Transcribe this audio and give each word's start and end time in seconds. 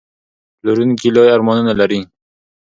پلورونکی 0.57 1.09
لوی 1.15 1.29
ارمانونه 1.35 1.73
لري. 1.79 2.01